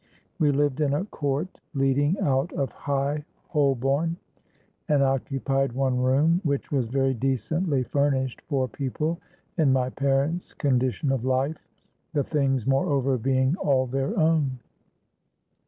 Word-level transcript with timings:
We 0.39 0.51
lived 0.51 0.81
in 0.81 0.95
a 0.95 1.05
court 1.05 1.59
leading 1.75 2.17
out 2.21 2.51
of 2.53 2.71
High 2.71 3.23
Holborn, 3.49 4.17
and 4.89 5.03
occupied 5.03 5.73
one 5.73 5.99
room, 6.01 6.41
which 6.43 6.71
was 6.71 6.87
very 6.87 7.13
decently 7.13 7.83
furnished 7.83 8.41
for 8.49 8.67
people 8.67 9.19
in 9.59 9.71
my 9.71 9.91
parents' 9.91 10.55
condition 10.55 11.11
of 11.11 11.23
life, 11.23 11.63
the 12.13 12.23
things 12.23 12.65
moreover 12.65 13.19
being 13.19 13.55
all 13.57 13.85
their 13.85 14.17
own. 14.17 14.57